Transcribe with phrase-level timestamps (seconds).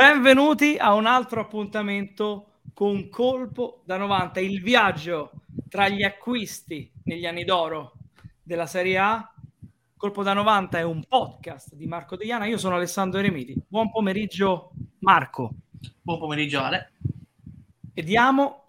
[0.00, 7.26] Benvenuti a un altro appuntamento con Colpo da 90, il viaggio tra gli acquisti negli
[7.26, 7.92] anni d'oro
[8.42, 9.34] della Serie A.
[9.98, 13.54] Colpo da 90 è un podcast di Marco Deiana, io sono Alessandro Eremiti.
[13.68, 14.70] Buon pomeriggio
[15.00, 15.50] Marco.
[16.00, 16.92] Buon pomeriggio Ale.
[17.92, 18.68] E diamo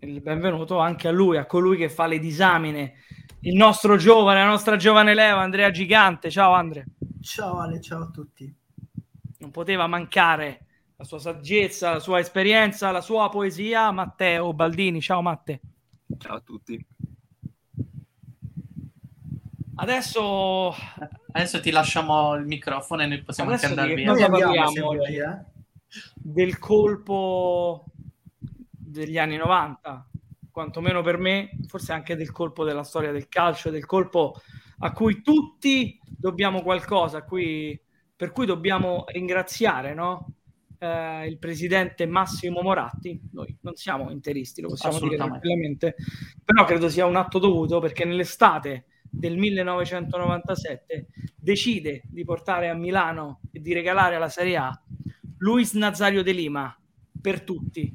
[0.00, 2.94] il benvenuto anche a lui, a colui che fa le disamine,
[3.42, 6.32] il nostro giovane, la nostra giovane leva, Andrea Gigante.
[6.32, 6.84] Ciao Andrea.
[7.22, 8.62] Ciao Ale, ciao a tutti
[9.44, 10.63] non poteva mancare
[10.96, 15.00] la sua saggezza, la sua esperienza, la sua poesia, Matteo Baldini.
[15.00, 15.60] Ciao Matte.
[16.18, 16.86] Ciao a tutti.
[19.76, 20.74] Adesso...
[21.32, 24.12] Adesso ti lasciamo il microfono e noi possiamo Adesso anche andare via.
[24.12, 25.44] Noi parliamo vuoi, eh.
[26.14, 27.84] Del colpo
[28.94, 30.08] degli anni 90,
[30.52, 34.40] quantomeno per me, forse anche del colpo della storia del calcio, del colpo
[34.78, 37.80] a cui tutti dobbiamo qualcosa, a cui
[38.16, 40.33] per cui dobbiamo ringraziare no?
[40.84, 43.18] Eh, il presidente Massimo Moratti.
[43.32, 45.94] Noi non siamo interisti, lo possiamo dire tranquillamente,
[46.44, 53.40] però credo sia un atto dovuto perché nell'estate del 1997 decide di portare a Milano
[53.50, 54.82] e di regalare alla Serie A
[55.38, 56.76] Luis Nazario de Lima
[57.20, 57.92] per tutti,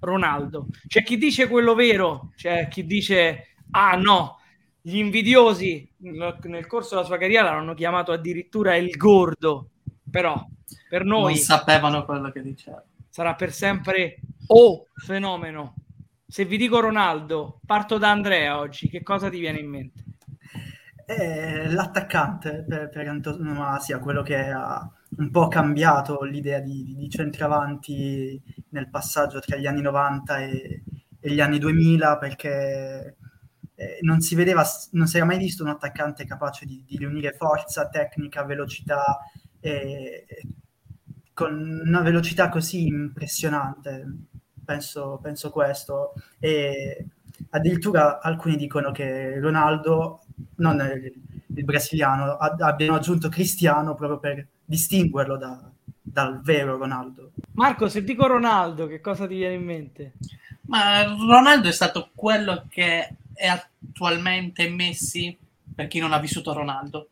[0.00, 0.68] Ronaldo.
[0.86, 4.38] C'è chi dice quello vero, c'è chi dice ah no,
[4.80, 9.70] gli invidiosi nel corso della sua carriera l'hanno chiamato addirittura il gordo,
[10.16, 10.48] però
[10.88, 12.82] per noi Non sapevano quello che diceva.
[13.10, 15.74] sarà per sempre o fenomeno.
[16.26, 20.04] Se vi dico Ronaldo, parto da Andrea oggi, che cosa ti viene in mente?
[21.04, 24.88] È l'attaccante per, per antonomasia, quello che ha
[25.18, 30.82] un po' cambiato l'idea di, di- di centravanti nel passaggio tra gli anni 90 e,
[31.20, 33.16] e gli anni 2000, perché
[33.76, 37.32] eh, non si vedeva, non si era mai visto un attaccante capace di, di riunire
[37.32, 39.18] forza, tecnica, velocità,
[41.32, 44.06] con una velocità così impressionante.
[44.64, 46.14] Penso, penso questo.
[46.38, 47.06] E
[47.50, 50.22] addirittura alcuni dicono che Ronaldo,
[50.56, 51.12] non il,
[51.54, 57.32] il brasiliano, ab- abbiano aggiunto Cristiano proprio per distinguerlo da- dal vero Ronaldo.
[57.52, 60.12] Marco, se dico Ronaldo, che cosa ti viene in mente?
[60.62, 65.36] Ma Ronaldo è stato quello che è attualmente Messi
[65.74, 67.10] per chi non ha vissuto Ronaldo,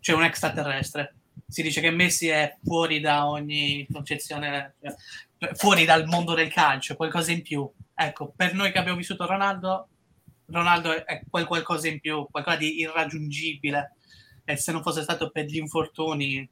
[0.00, 1.14] cioè un extraterrestre.
[1.50, 4.76] Si dice che Messi è fuori da ogni concezione,
[5.38, 7.68] cioè, fuori dal mondo del calcio, qualcosa in più.
[7.94, 9.88] Ecco, per noi che abbiamo vissuto Ronaldo,
[10.46, 13.96] Ronaldo è- è quel qualcosa in più, qualcosa di irraggiungibile.
[14.44, 16.48] E se non fosse stato per gli infortuni,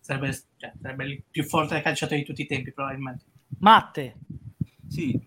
[0.00, 3.24] sarebbe, cioè, sarebbe il più forte calciatore di tutti i tempi, probabilmente.
[3.58, 4.16] Matte,
[4.88, 5.18] Sì,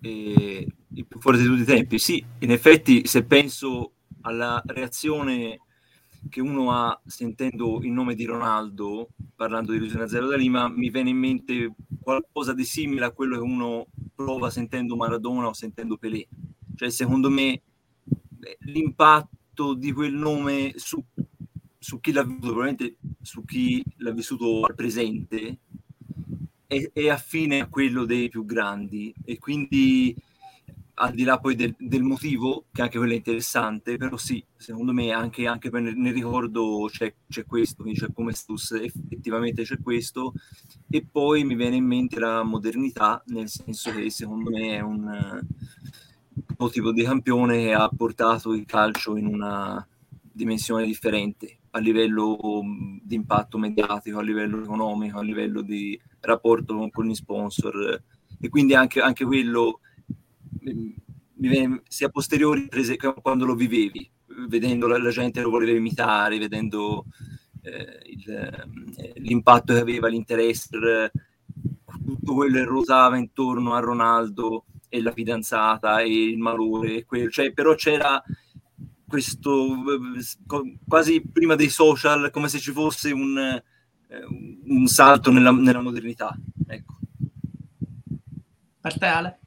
[0.00, 1.98] eh, il più forte di tutti i tempi.
[1.98, 3.92] Sì, in effetti, se penso
[4.22, 5.58] alla reazione
[6.28, 10.90] che uno ha sentendo il nome di Ronaldo, parlando di Luis Nazario da Lima, mi
[10.90, 15.96] viene in mente qualcosa di simile a quello che uno prova sentendo Maradona o sentendo
[15.96, 16.26] Pelé.
[16.74, 17.62] Cioè, secondo me,
[18.60, 21.02] l'impatto di quel nome su,
[21.78, 25.58] su chi l'ha vissuto, probabilmente su chi l'ha vissuto al presente,
[26.66, 30.14] è, è affine a quello dei più grandi e quindi
[31.00, 34.92] al di là poi del, del motivo, che anche quello è interessante, però sì, secondo
[34.92, 39.78] me anche, anche per- nel ricordo c'è, c'è questo, quindi c'è come status, effettivamente c'è
[39.80, 40.32] questo,
[40.90, 45.40] e poi mi viene in mente la modernità, nel senso che secondo me è un
[46.56, 49.86] nuovo tipo di campione che ha portato il calcio in una
[50.20, 56.76] dimensione differente a livello mh, di impatto mediatico, a livello economico, a livello di rapporto
[56.76, 58.02] con, con gli sponsor.
[58.40, 59.80] E quindi anche, anche quello
[61.86, 64.10] sia posteriori prese quando lo vivevi,
[64.48, 67.06] vedendo la, la gente lo voleva imitare, vedendo
[67.62, 71.10] eh, il, eh, l'impatto che aveva l'Inter,
[72.04, 77.52] tutto quello che ruotava intorno a Ronaldo e la fidanzata e il malore, quel, cioè,
[77.52, 78.22] però c'era
[79.06, 79.82] questo
[80.86, 83.62] quasi prima dei social come se ci fosse un, eh,
[84.64, 86.36] un salto nella, nella modernità.
[86.66, 86.98] Ecco.
[88.80, 89.38] Per te Ale?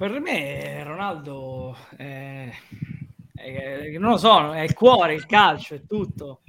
[0.00, 2.50] Per me Ronaldo è,
[3.34, 6.40] è- non lo so, è il cuore, il calcio, è tutto.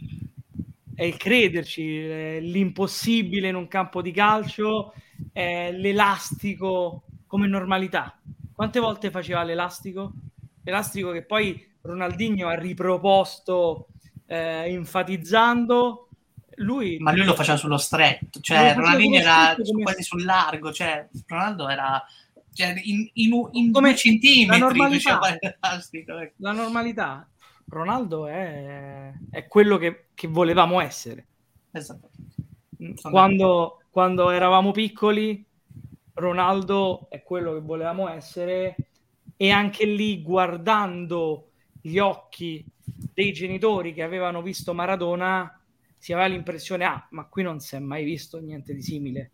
[0.96, 4.94] È il crederci, è l'impossibile in un campo di calcio,
[5.34, 8.18] è l'elastico come normalità.
[8.54, 10.14] Quante volte faceva l'elastico?
[10.64, 13.88] L'elastico che poi Ronaldinho ha riproposto
[14.28, 16.08] eh, enfatizzando.
[16.56, 21.68] Lui, Ma lui lo faceva sullo stretto, cioè Ronaldinho era quasi sul largo, cioè Ronaldo
[21.68, 22.02] era
[22.54, 25.20] cioè, in, in, in come centimetri la normalità,
[25.92, 26.34] ecco.
[26.38, 27.30] la normalità.
[27.68, 31.28] Ronaldo è, è quello che, che, volevamo essere.
[31.72, 32.10] Esatto.
[33.02, 35.46] Quando, quando eravamo piccoli,
[36.16, 38.76] Ronaldo è quello che volevamo essere
[39.38, 41.52] e anche lì guardando
[41.82, 45.60] gli occhi dei genitori che avevano visto Maradona
[45.98, 49.32] si aveva l'impressione ah ma qui non si è mai visto niente di simile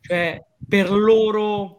[0.00, 1.78] cioè per loro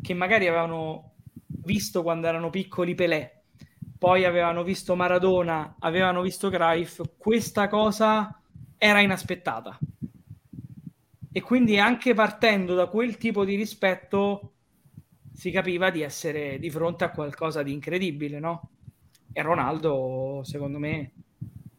[0.00, 1.14] che magari avevano
[1.46, 3.44] visto quando erano piccoli Pelé,
[3.98, 8.40] poi avevano visto Maradona, avevano visto Cruyff, questa cosa
[8.76, 9.78] era inaspettata.
[11.32, 14.52] E quindi anche partendo da quel tipo di rispetto
[15.32, 18.70] si capiva di essere di fronte a qualcosa di incredibile, no?
[19.32, 21.12] E Ronaldo, secondo me,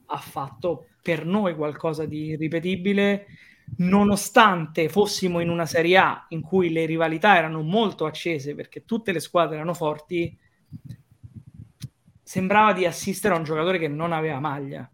[0.06, 3.28] ha fatto per noi qualcosa di irripetibile
[3.78, 9.12] nonostante fossimo in una Serie A in cui le rivalità erano molto accese perché tutte
[9.12, 10.38] le squadre erano forti,
[12.22, 14.90] sembrava di assistere a un giocatore che non aveva maglia,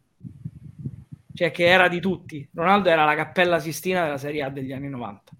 [1.33, 2.47] cioè che era di tutti.
[2.53, 5.31] Ronaldo era la cappella Sistina della Serie A degli anni 90.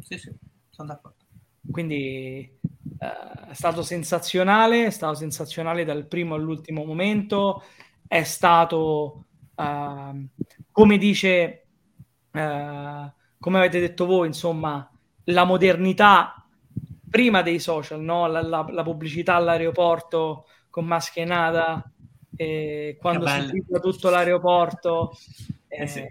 [0.00, 0.32] Sì, sì,
[0.70, 1.24] sono d'accordo.
[1.68, 7.64] Quindi uh, è stato sensazionale, è stato sensazionale dal primo all'ultimo momento,
[8.06, 9.24] è stato,
[9.56, 10.28] uh,
[10.70, 11.65] come dice
[12.36, 14.90] eh, come avete detto voi, insomma,
[15.24, 16.46] la modernità
[17.08, 18.26] prima dei social, no?
[18.26, 21.90] la, la, la pubblicità all'aeroporto con Maschenada,
[22.36, 25.16] eh, quando si tira tutto l'aeroporto,
[25.68, 26.04] eh, eh, sì.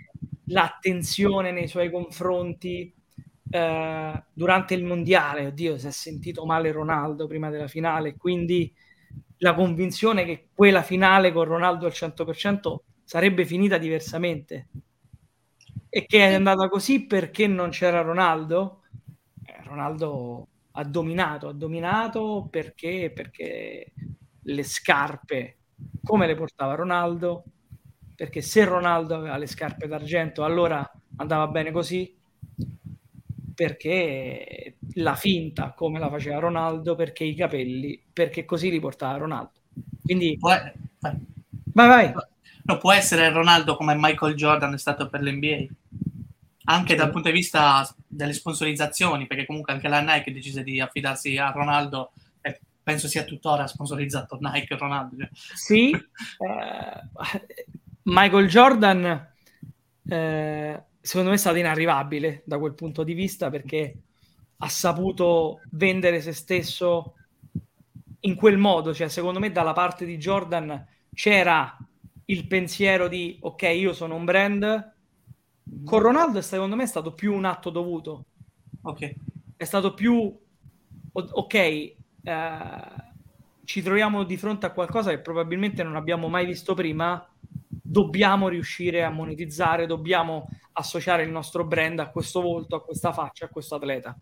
[0.45, 2.93] l'attenzione nei suoi confronti
[3.49, 5.47] eh, durante il mondiale.
[5.47, 8.73] Oddio, si è sentito male Ronaldo prima della finale, quindi
[9.39, 14.69] la convinzione che quella finale con Ronaldo al 100% sarebbe finita diversamente
[15.95, 18.81] e che è andata così perché non c'era Ronaldo.
[19.45, 23.93] Eh, Ronaldo ha dominato, ha dominato perché, perché
[24.41, 25.55] le scarpe
[26.03, 27.45] come le portava Ronaldo,
[28.13, 32.13] perché se Ronaldo aveva le scarpe d'argento allora andava bene così,
[33.53, 39.51] perché la finta come la faceva Ronaldo, perché i capelli, perché così li portava Ronaldo.
[40.03, 41.17] Quindi vai, vai.
[41.73, 42.13] vai.
[42.67, 45.65] No, può essere Ronaldo come Michael Jordan è stato per l'NBA
[46.65, 46.95] anche sì.
[46.95, 51.51] dal punto di vista delle sponsorizzazioni, perché comunque anche la Nike decise di affidarsi a
[51.51, 55.15] Ronaldo e penso sia tuttora sponsorizzato Nike e Ronaldo.
[55.17, 55.29] Cioè.
[55.31, 57.55] Sì, eh,
[58.03, 59.33] Michael Jordan
[60.07, 63.95] eh, secondo me è stato inarrivabile da quel punto di vista perché
[64.57, 67.13] ha saputo vendere se stesso
[68.21, 70.83] in quel modo, cioè secondo me dalla parte di Jordan
[71.13, 71.77] c'era
[72.25, 74.93] il pensiero di ok, io sono un brand,
[75.83, 78.25] con Ronaldo secondo me è stato più un atto dovuto.
[78.83, 79.15] Ok.
[79.57, 80.37] È stato più
[81.11, 81.95] ok, eh,
[83.63, 87.25] ci troviamo di fronte a qualcosa che probabilmente non abbiamo mai visto prima,
[87.67, 93.45] dobbiamo riuscire a monetizzare, dobbiamo associare il nostro brand a questo volto, a questa faccia,
[93.45, 94.17] a questo atleta.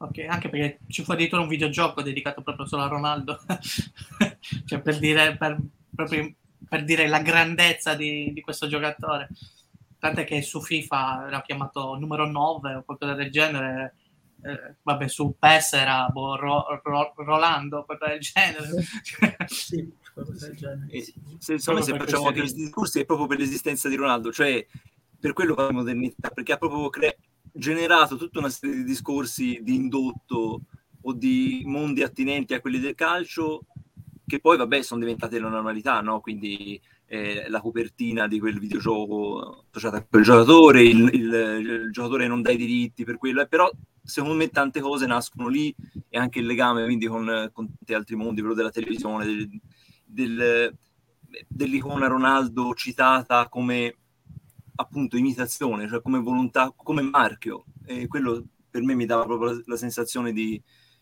[0.00, 3.40] Ok, anche perché ci fu addirittura un videogioco dedicato proprio solo a Ronaldo,
[4.64, 5.58] cioè per dire, per
[5.94, 6.32] proprio
[6.68, 9.28] per dire la grandezza di, di questo giocatore.
[9.98, 13.96] Tant'è che su FIFA era chiamato numero 9 o qualcosa del genere.
[14.40, 18.68] Eh, vabbè, su PES era boh, ro, ro, Rolando, qualcosa del genere.
[19.46, 21.00] sì, qualcosa del genere.
[21.00, 21.14] Sì.
[21.38, 24.64] Se, se, se facciamo questi discorsi è proprio per l'esistenza di Ronaldo, cioè
[25.18, 27.18] per quello fa modernità, perché ha proprio cre-
[27.52, 30.62] generato tutta una serie di discorsi di indotto
[31.02, 33.64] o di mondi attinenti a quelli del calcio
[34.28, 36.20] che poi vabbè sono diventate la normalità, no?
[36.20, 42.28] quindi eh, la copertina di quel videogioco associata a quel giocatore, il, il, il, giocatore
[42.28, 43.70] non dà i diritti per quello, eh, però
[44.02, 45.74] secondo me tante cose nascono lì
[46.10, 49.48] e anche il legame quindi con, con tanti altri mondi, quello della televisione, del,
[50.04, 50.76] del,
[51.48, 53.94] dell'icona Ronaldo citata come
[54.80, 59.62] appunto imitazione, cioè come volontà, come marchio, e quello per me mi dava proprio la,
[59.64, 60.60] la sensazione di,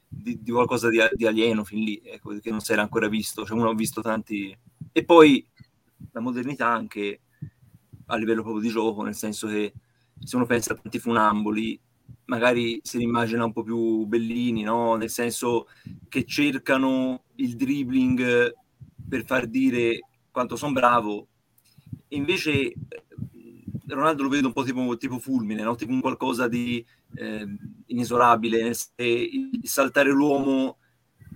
[0.08, 3.44] di, di qualcosa di, di, alieno fin lì, ecco, che non si era ancora visto.
[3.44, 4.56] Cioè, uno ha visto tanti...
[4.92, 5.46] E poi
[6.12, 7.20] la modernità anche
[8.06, 9.74] a livello proprio di gioco, nel senso che
[10.18, 11.78] se uno pensa a tanti funamboli,
[12.26, 14.94] magari se li immagina un po' più bellini, no?
[14.94, 15.66] Nel senso
[16.08, 18.54] che cercano il dribbling
[19.08, 21.26] per far dire quanto sono bravo.
[22.08, 22.72] Invece
[23.88, 25.74] Ronaldo lo vedo un po' tipo, tipo fulmine, no?
[25.74, 27.46] tipo un qualcosa di eh,
[27.86, 28.72] inesorabile.
[28.96, 30.78] il saltare l'uomo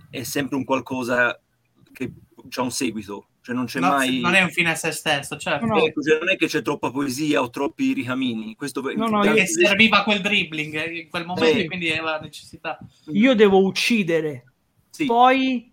[0.09, 1.39] è sempre un qualcosa
[1.93, 2.11] che
[2.53, 4.19] ha un seguito, cioè non c'è no, mai...
[4.19, 5.65] Non è un fine a se stesso, certo.
[5.65, 8.55] No, ecco, cioè non è che c'è troppa poesia o troppi ricamini.
[8.55, 9.45] Questo no, no, perché io...
[9.47, 12.77] serviva quel dribbling in quel momento eh, quindi aveva necessità.
[13.13, 14.45] Io devo uccidere.
[14.89, 15.05] Sì.
[15.05, 15.70] Poi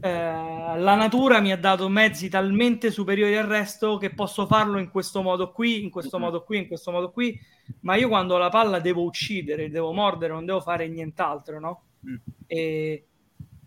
[0.00, 4.90] eh, la natura mi ha dato mezzi talmente superiori al resto che posso farlo in
[4.90, 7.38] questo modo qui, in questo modo qui, in questo modo qui.
[7.80, 11.82] Ma io quando ho la palla devo uccidere, devo mordere, non devo fare nient'altro, no?
[12.08, 12.14] Mm.
[12.46, 13.06] E,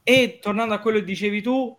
[0.04, 1.78] e tornando a quello che dicevi tu,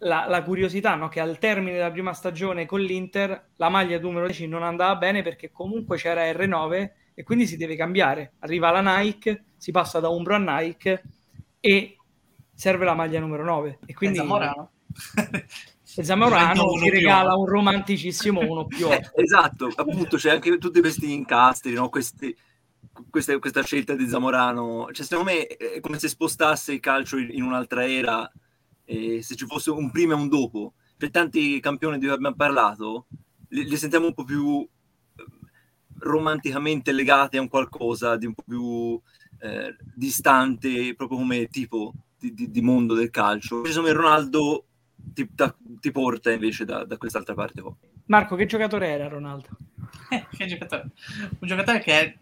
[0.00, 1.08] la, la curiosità no?
[1.08, 5.22] che al termine della prima stagione con l'Inter la maglia numero 10 non andava bene
[5.22, 8.32] perché comunque c'era R9 e quindi si deve cambiare.
[8.40, 11.02] Arriva la Nike, si passa da Umbro a Nike
[11.60, 11.96] e
[12.60, 13.78] serve la maglia numero 9.
[13.86, 14.70] E quindi Zamorano.
[15.96, 18.86] e Zamorano si regala un romanticissimo uno più.
[18.86, 21.88] Eh, esatto, appunto, c'è anche tutti questi incastri, no?
[21.88, 22.36] questi,
[23.08, 24.88] questa, questa, scelta di Zamorano.
[24.92, 28.30] Cioè, secondo me è come se spostasse il calcio in un'altra era
[28.84, 30.74] e se ci fosse un prima e un dopo.
[30.98, 33.06] Per tanti campioni di cui abbiamo parlato,
[33.48, 34.68] li, li sentiamo un po' più
[35.16, 35.24] eh,
[36.00, 39.00] romanticamente legati a un qualcosa di un po' più
[39.38, 43.56] eh, distante, proprio come tipo di, di, di mondo del calcio.
[43.56, 47.62] Invece Ronaldo ti, da, ti, porta invece da, da quest'altra parte.
[47.62, 47.74] Qua.
[48.06, 49.48] Marco, che giocatore era Ronaldo?
[50.36, 50.90] Che giocatore?
[51.38, 52.18] Un giocatore che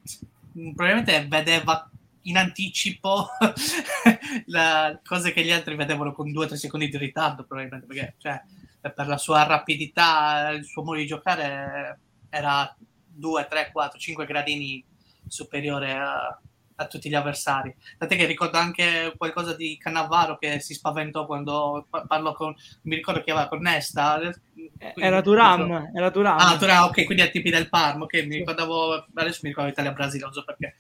[0.53, 1.91] probabilmente vedeva
[2.23, 3.29] in anticipo
[4.47, 8.41] la, cose che gli altri vedevano con 2-3 secondi di ritardo, probabilmente, perché cioè,
[8.81, 12.77] per la sua rapidità, il suo modo di giocare era
[13.07, 14.85] 2, 3, 4, 5 gradini
[15.27, 16.41] superiore a,
[16.81, 17.75] a tutti gli avversari.
[17.97, 23.23] Tant'è che ricordo anche qualcosa di Cannavaro che si spaventò quando parlò con, mi ricordo
[23.23, 24.21] che aveva con Nesta.
[24.21, 26.39] Eh, era Turam, era Turam.
[26.39, 30.25] Ah, Turam, ok, quindi ai tipi del Parmo, ok, mi ricordavo, adesso mi ricordo Italia-Brasile,
[30.25, 30.77] non so perché.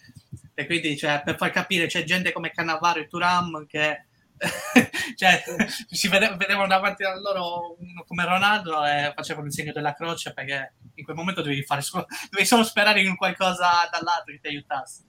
[0.54, 4.06] E quindi, cioè, per far capire, c'è gente come Cannavaro e Turam che
[5.16, 5.42] cioè,
[5.90, 10.32] si vede- vedevano davanti a loro uno come Ronaldo e facevano il segno della croce
[10.32, 14.48] perché in quel momento dovevi, fare solo, dovevi solo sperare in qualcosa dall'altro che ti
[14.48, 15.02] aiutasse.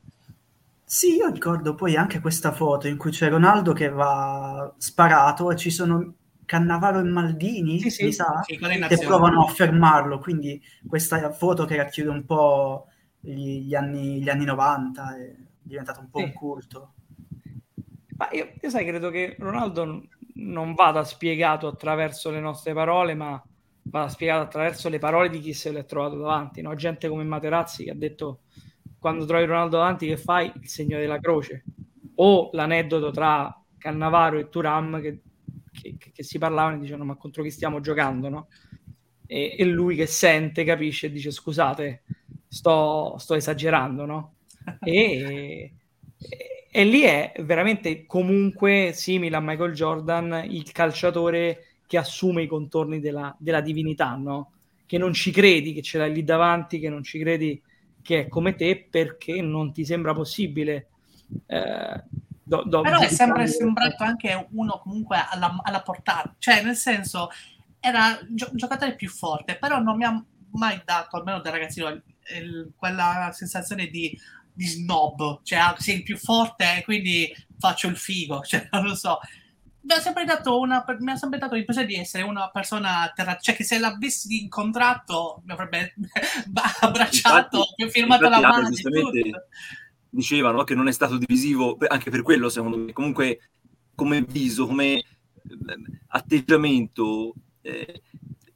[0.91, 5.55] Sì, io ricordo poi anche questa foto in cui c'è Ronaldo che va sparato e
[5.55, 6.15] ci sono
[6.45, 10.17] Cannavaro e Maldini, sì, sì, mi sa, sì, che provano a fermarlo.
[10.17, 12.87] Quindi questa foto che racchiude un po'
[13.19, 16.93] gli, gli, anni, gli anni 90, è diventato un po' un culto.
[18.17, 23.39] Ma io, io, sai, credo che Ronaldo non vada spiegato attraverso le nostre parole, ma
[23.83, 26.63] vada spiegato attraverso le parole di chi se l'è trovato davanti.
[26.63, 26.73] No?
[26.73, 28.39] Gente come Materazzi che ha detto
[28.99, 30.51] quando trovi Ronaldo davanti che fai?
[30.61, 31.63] Il segno della croce.
[32.15, 35.21] O l'aneddoto tra Cannavaro e Turam che,
[35.71, 38.47] che, che si parlavano e dicevano ma contro chi stiamo giocando, no?
[39.25, 42.03] E, e lui che sente, capisce e dice scusate,
[42.47, 44.33] sto, sto esagerando, no?
[44.81, 45.71] E,
[46.17, 52.47] e, e, lì è veramente comunque simile a Michael Jordan, il calciatore che assume i
[52.47, 54.51] contorni della, della divinità, no?
[54.85, 57.61] Che non ci credi, che ce l'hai lì davanti, che non ci credi
[58.01, 60.89] che è come te perché non ti sembra possibile.
[61.45, 62.03] Eh,
[62.43, 67.29] do, do, Però è sempre sembrato anche uno comunque alla, alla portata, cioè nel senso
[67.79, 72.73] era gio- giocatore più forte, però non mi ha mai dato, almeno da ragazzino, il,
[72.75, 74.17] quella sensazione di,
[74.51, 78.83] di snob, cioè ah, sei il più forte e quindi faccio il figo, cioè non
[78.83, 79.19] lo so.
[79.81, 83.37] Mi ha sempre dato, una, mi ha sempre dato l'impressione di essere una persona terra,
[83.37, 85.93] cioè che se l'avessi incontrato mi avrebbe
[86.81, 88.69] abbracciato, mi ha firmato la mano.
[90.11, 92.93] Dicevano che non è stato divisivo anche per quello, secondo me.
[92.93, 93.51] Comunque,
[93.95, 95.05] come viso, come eh,
[96.07, 98.01] atteggiamento, eh,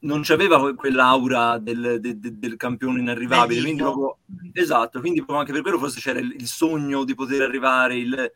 [0.00, 4.18] non c'aveva quell'aura del, del, del campione inarrivabile, quindi proprio,
[4.52, 8.32] esatto, quindi proprio anche per quello forse c'era il, il sogno di poter arrivare, il,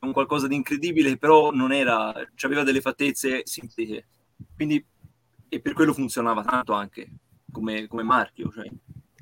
[0.00, 2.12] un qualcosa di incredibile, però non era,
[2.42, 4.06] aveva delle fattezze simpatiche,
[4.54, 4.84] quindi
[5.48, 7.08] e per quello funzionava tanto anche
[7.50, 8.50] come, come marchio.
[8.50, 8.68] Cioè.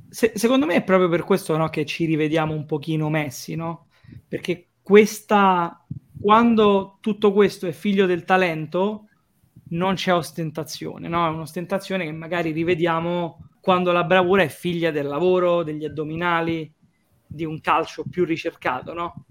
[0.08, 3.88] Se, secondo me è proprio per questo no, che ci rivediamo un pochino Messi, no?
[4.26, 5.84] Perché questa,
[6.18, 9.08] quando tutto questo è figlio del talento,
[9.70, 11.26] non c'è ostentazione, no?
[11.26, 16.72] È un'ostentazione che magari rivediamo quando la bravura è figlia del lavoro, degli addominali,
[17.26, 19.26] di un calcio più ricercato, no?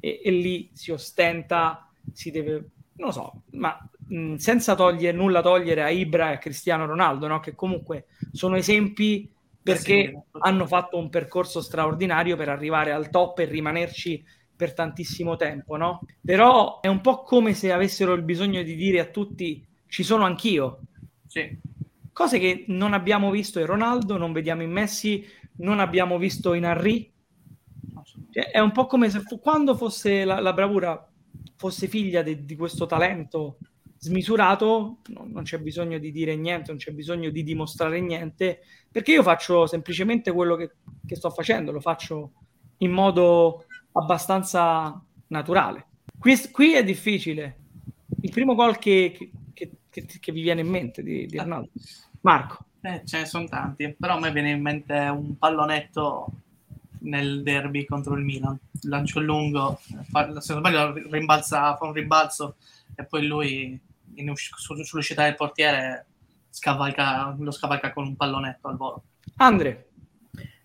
[0.00, 2.52] E, e lì si ostenta, si deve,
[2.94, 3.76] non lo so, ma
[4.08, 7.40] mh, senza togliere, nulla togliere a Ibra e a Cristiano Ronaldo, no?
[7.40, 9.30] Che comunque sono esempi
[9.62, 14.24] perché hanno fatto un percorso straordinario per arrivare al top e rimanerci
[14.54, 16.00] per tantissimo tempo, no?
[16.24, 20.24] Però è un po' come se avessero il bisogno di dire a tutti ci sono
[20.24, 20.80] anch'io
[21.26, 21.58] Sì.
[22.12, 25.24] Cose che non abbiamo visto in Ronaldo, non vediamo in Messi,
[25.56, 27.12] non abbiamo visto in Henry.
[28.36, 31.10] Cioè, è un po' come se fu- quando fosse la, la bravura
[31.56, 33.56] fosse figlia de- di questo talento
[33.96, 39.12] smisurato, no- non c'è bisogno di dire niente, non c'è bisogno di dimostrare niente, perché
[39.12, 40.72] io faccio semplicemente quello che,
[41.06, 42.32] che sto facendo, lo faccio
[42.78, 45.86] in modo abbastanza naturale.
[46.18, 47.60] Qui, qui è difficile.
[48.20, 51.70] Il primo gol che, che, che, vi viene in mente di, di Ronaldo?
[52.20, 52.66] Marco.
[52.82, 56.32] Eh, ce ne sono tanti, però a me viene in mente un pallonetto
[57.06, 58.58] nel derby contro il Milan.
[58.82, 62.56] Lancio lungo, fa, se non sbaglio rimbalza, fa un rimbalzo
[62.94, 63.80] e poi lui
[64.14, 66.06] in su- sull'uscita del portiere
[66.50, 69.02] scavalca, lo scavalca con un pallonetto al volo.
[69.36, 69.88] Andre.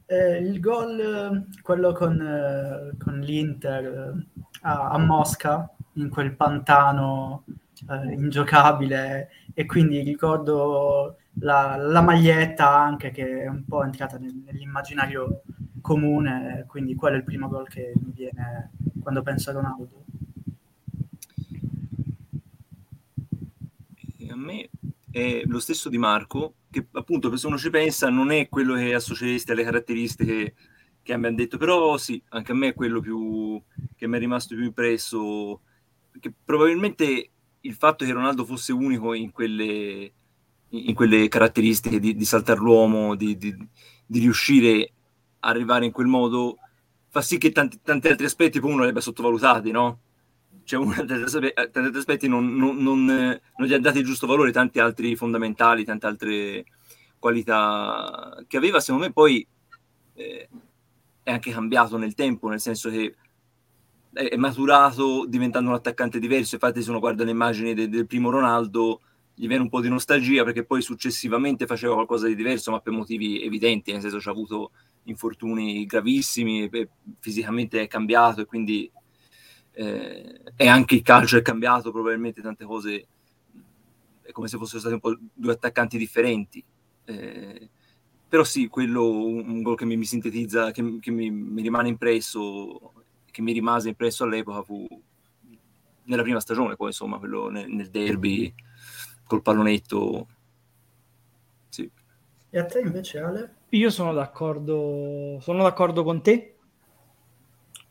[0.05, 6.35] Eh, il gol, eh, quello con, eh, con l'Inter eh, a, a Mosca, in quel
[6.35, 7.45] pantano
[7.89, 14.41] eh, ingiocabile, e quindi ricordo la, la maglietta anche che è un po' entrata nel-
[14.45, 15.43] nell'immaginario
[15.81, 18.71] comune, quindi quello è il primo gol che mi viene
[19.01, 20.05] quando penso a Ronaldo.
[24.17, 24.69] E a me
[25.09, 28.93] è lo stesso di Marco, che appunto se uno ci pensa non è quello che
[28.93, 30.55] associeresti alle caratteristiche
[31.03, 33.61] che abbiamo detto, però sì, anche a me è quello più
[33.95, 35.61] che mi è rimasto più impresso,
[36.19, 37.29] che probabilmente
[37.61, 40.13] il fatto che Ronaldo fosse unico in quelle,
[40.69, 43.55] in quelle caratteristiche di, di saltare l'uomo, di, di,
[44.05, 44.93] di riuscire
[45.41, 46.57] arrivare in quel modo,
[47.09, 49.99] fa sì che tanti, tanti altri aspetti poi uno li abbia sottovalutati, no?
[50.63, 54.51] Cioè, uno, tanti, altri aspetti non, non, non, non gli ha dati il giusto valore,
[54.51, 56.65] tanti altri fondamentali, tante altre
[57.19, 59.45] qualità che aveva, secondo me poi
[60.13, 60.49] eh,
[61.23, 63.15] è anche cambiato nel tempo, nel senso che
[64.13, 66.55] è maturato diventando un attaccante diverso.
[66.55, 69.01] Infatti, se uno guarda le immagini de- del primo Ronaldo,
[69.41, 72.93] gli viene un po' di nostalgia perché poi successivamente faceva qualcosa di diverso, ma per
[72.93, 74.69] motivi evidenti, nel senso che ha avuto
[75.05, 76.69] infortuni gravissimi,
[77.19, 78.91] fisicamente è cambiato e quindi
[79.71, 83.07] eh, e anche il calcio è cambiato, probabilmente tante cose
[84.21, 86.63] è come se fossero stati un po' due attaccanti differenti.
[87.05, 87.69] Eh,
[88.27, 92.93] però sì, quello un gol che mi, mi sintetizza, che, che mi, mi, rimane impresso,
[93.31, 94.85] che mi rimase impresso all'epoca fu
[96.03, 98.53] nella prima stagione, poi insomma, quello nel, nel derby
[99.31, 100.27] col pallonetto.
[101.69, 101.89] Sì.
[102.49, 103.55] E a te invece, Ale?
[103.69, 106.57] Io sono d'accordo, sono d'accordo con te.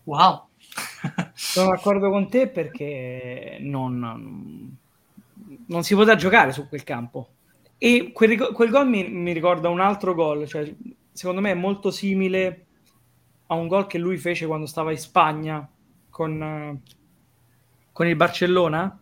[0.04, 0.48] Wow!
[1.32, 4.76] sono d'accordo con te perché non,
[5.66, 7.28] non si potrà giocare su quel campo.
[7.78, 10.74] E quel, quel gol mi, mi, ricorda un altro gol, cioè,
[11.12, 12.66] secondo me è molto simile
[13.46, 15.66] a un gol che lui fece quando stava in Spagna
[16.10, 16.82] con,
[17.92, 19.00] con il Barcellona.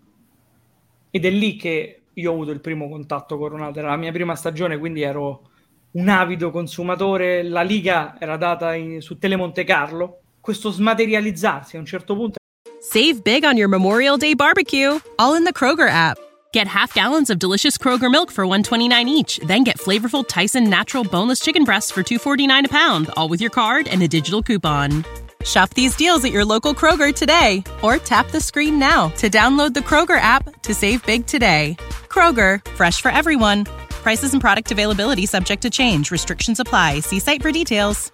[1.10, 3.78] Ed è lì che io ho avuto il primo contatto con Ronaldo.
[3.78, 5.48] Era la mia prima stagione, quindi ero
[5.92, 7.42] un avido consumatore.
[7.42, 10.20] La Liga era data in, su Telemonte Carlo.
[10.40, 12.36] Questo smaterializzarsi a un certo punto.
[12.80, 16.18] Save big on your Memorial Day barbecue, all in the Kroger app.
[16.52, 21.04] Get half gallons of delicious Kroger milk for 129 each, then get flavorful Tyson natural
[21.04, 25.04] boneless chicken breasts for 249 a pound, all with your card and a digital coupon.
[25.44, 29.72] Shop these deals at your local Kroger today or tap the screen now to download
[29.74, 31.76] the Kroger app to save big today.
[32.08, 33.64] Kroger, fresh for everyone.
[34.02, 36.10] Prices and product availability subject to change.
[36.10, 37.00] Restrictions apply.
[37.00, 38.10] See site for details.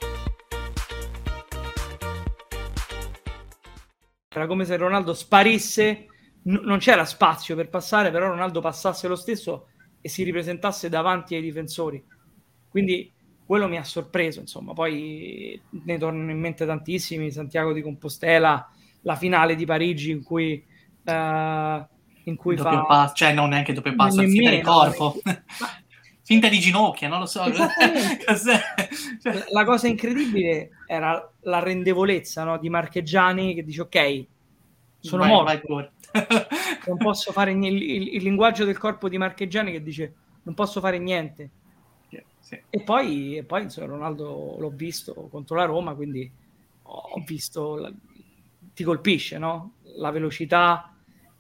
[4.29, 6.09] Era come se Ronaldo sparisse
[6.45, 9.69] non c'era spazio per passare, però Ronaldo passasse lo stesso
[10.01, 12.05] e si ripresentasse davanti ai difensori.
[12.69, 13.11] Quindi
[13.47, 14.75] quello mi ha sorpreso, insomma.
[14.75, 18.71] Poi ne tornano in mente tantissimi, Santiago di Compostela,
[19.03, 20.63] la finale di Parigi in cui,
[21.05, 21.87] uh,
[22.25, 22.85] in cui doppio fa...
[22.85, 25.21] passo, cioè non neanche doppio passo, nemmeno, finta di corpo.
[25.25, 25.43] Ma...
[26.23, 27.45] finta di ginocchia, non lo so.
[27.53, 29.45] cioè...
[29.51, 34.25] La cosa incredibile era la rendevolezza no, di Marcheggiani che dice ok,
[35.01, 35.75] sono vai, morto.
[35.75, 35.91] Vai
[36.87, 37.85] non posso fare niente.
[37.85, 41.51] Il, il, linguaggio del corpo di Marcheggiani che dice non posso fare niente.
[42.41, 42.61] Sì.
[42.69, 46.31] E poi, e poi insomma, Ronaldo l'ho visto contro la Roma, quindi
[46.83, 47.91] ho visto, la,
[48.75, 49.77] ti colpisce no?
[49.97, 50.94] la velocità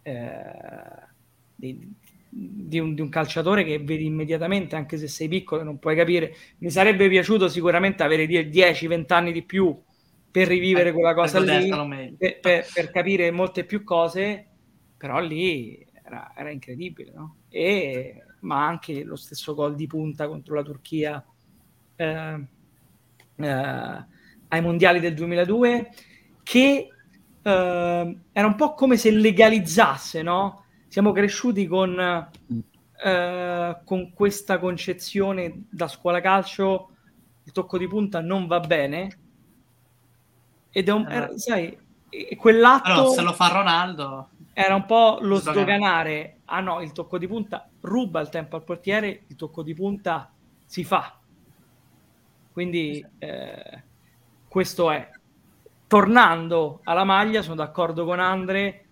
[0.04, 1.06] eh,
[1.54, 1.92] di,
[2.28, 5.96] di, un, di, un, calciatore che vedi immediatamente, anche se sei piccolo e non puoi
[5.96, 6.34] capire.
[6.58, 9.76] Mi sarebbe piaciuto sicuramente avere 10-20 anni di più
[10.30, 14.46] per rivivere quella cosa per lì, per, per, per, capire molte più cose,
[14.96, 17.36] però lì era, era incredibile, no?
[17.48, 21.24] E, ma anche lo stesso gol di punta contro la Turchia
[21.96, 22.46] eh,
[23.36, 24.04] eh,
[24.48, 25.90] ai mondiali del 2002,
[26.42, 26.88] che
[27.44, 30.64] eh, era un po' come se legalizzasse, no?
[30.88, 31.98] Siamo cresciuti con
[33.04, 36.90] eh, con questa concezione da scuola calcio
[37.44, 39.18] il tocco di punta non va bene
[40.70, 41.14] ed è un, Eh.
[41.14, 41.76] era- sai,
[42.36, 45.62] quell'atto Però se lo fa Ronaldo, era un po' lo Sdogana.
[45.62, 49.74] sdoganare ah no, il tocco di punta ruba il tempo al portiere, il tocco di
[49.74, 50.32] punta
[50.64, 51.18] si fa.
[52.52, 53.82] Quindi eh,
[54.48, 55.10] questo è.
[55.86, 58.84] Tornando alla maglia, sono d'accordo con Andre,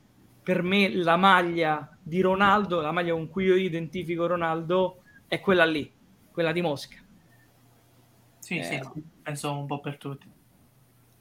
[0.43, 5.65] per me la maglia di Ronaldo, la maglia con cui io identifico Ronaldo, è quella
[5.65, 5.93] lì,
[6.31, 6.99] quella di Mosca.
[8.39, 8.63] sì, Eh.
[8.63, 8.81] sì,
[9.23, 10.31] penso un po' per tutti.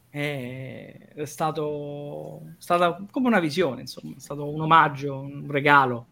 [0.10, 6.10] È, è stato stata come una visione, insomma, è stato un omaggio, un regalo.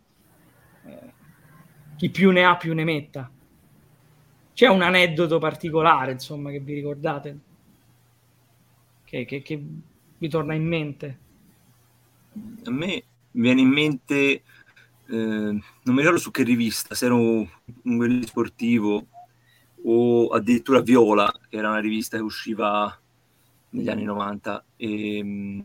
[0.84, 1.14] Eh,
[1.96, 3.32] chi più ne ha più ne metta.
[4.54, 7.40] C'è un aneddoto particolare, insomma, che vi ricordate?
[9.10, 9.60] Che, che- che
[10.20, 11.18] vi torna in mente?
[12.66, 14.44] A me viene in mente, eh,
[15.08, 17.48] non mi ricordo su che rivista, se era un,
[17.84, 19.08] un sportivo
[19.84, 22.96] o addirittura Viola, che era una rivista che usciva
[23.70, 24.64] negli anni 90.
[24.76, 25.64] E, mh,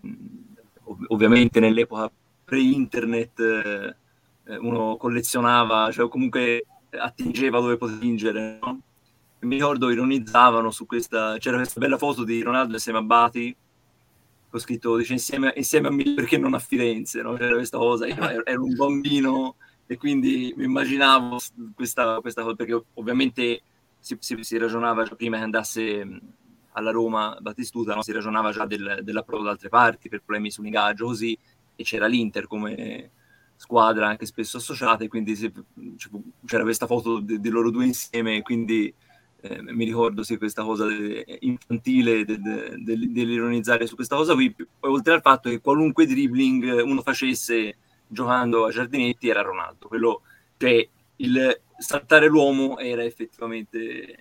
[0.85, 2.11] ov- ovviamente nell'epoca
[2.45, 8.81] pre-internet eh, uno collezionava, cioè comunque attingeva dove poteva attingere, no?
[9.45, 13.55] Mi ricordo ironizzavano su questa, c'era questa bella foto di Ronaldo insieme a Bati,
[14.51, 17.35] ho scritto dice, insieme, insieme a me perché non a Firenze, no?
[17.35, 21.39] C'era questa cosa, io ero, ero un bambino e quindi mi immaginavo
[21.75, 23.63] questa, questa cosa, perché ovviamente
[23.99, 26.21] si, si- si ragionava prima che andasse
[26.73, 28.03] alla Roma Battistuta, no?
[28.03, 31.37] si ragionava già del, dell'approdo da altre parti per problemi su ingaggio, così,
[31.77, 33.11] e c'era l'Inter come
[33.57, 35.65] squadra anche spesso associata, e quindi fu-
[36.47, 38.93] c'era questa foto di, di loro due insieme, quindi
[39.47, 44.33] eh, mi ricordo sì, questa cosa de- infantile de- de- del- dell'ironizzare su questa cosa
[44.35, 47.77] qui, oltre al fatto che qualunque dribbling uno facesse
[48.07, 50.23] giocando a Giardinetti era Ronaldo, quello,
[50.57, 54.19] cioè il saltare l'uomo era effettivamente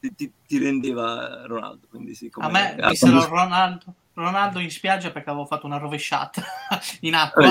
[0.00, 5.10] ti, ti- ti rendeva Ronaldo, quindi sì, A me dissero quando- Ronaldo, Ronaldo in spiaggia
[5.10, 6.42] perché avevo fatto una rovesciata
[7.00, 7.48] in acqua.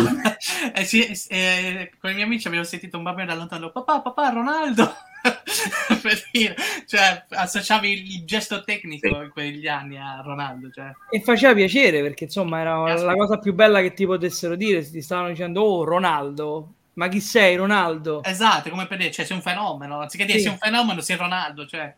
[0.74, 4.30] e sì, e con i miei amici abbiamo sentito un bambino da lontano, papà, papà,
[4.30, 4.94] Ronaldo!
[6.02, 9.14] per dire, cioè, associavi il gesto tecnico Sì.
[9.24, 10.70] in quegli anni a Ronaldo.
[10.72, 10.92] Cioè.
[11.10, 13.06] E faceva piacere perché insomma era Aspetta.
[13.06, 17.20] la cosa più bella che ti potessero dire ti stavano dicendo oh Ronaldo, ma chi
[17.20, 18.24] sei Ronaldo?
[18.24, 20.44] Esatto, come per dire, cioè, sei un fenomeno, anziché dire Sì.
[20.46, 21.66] sei un fenomeno, sei Ronaldo.
[21.66, 21.94] Cioè.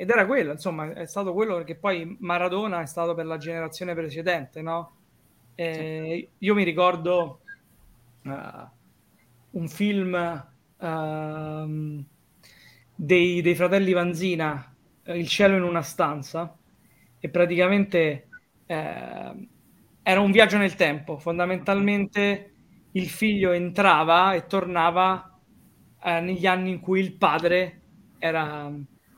[0.00, 3.94] ed era quello, insomma, è stato quello perché poi Maradona è stato per la generazione
[3.94, 4.92] precedente, no?
[5.56, 7.40] Eh, Io mi ricordo
[8.22, 8.30] eh,
[9.50, 10.14] un film
[10.80, 12.04] ehm,
[13.00, 16.56] dei, dei fratelli Vanzina, eh, Il cielo in una stanza,
[17.20, 18.28] e praticamente
[18.66, 19.48] eh,
[20.02, 21.18] era un viaggio nel tempo.
[21.18, 22.52] Fondamentalmente
[22.92, 25.38] il figlio entrava e tornava
[26.02, 27.82] eh, negli anni in cui il padre
[28.18, 28.72] era,